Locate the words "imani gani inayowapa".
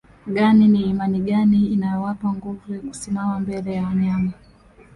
0.89-2.29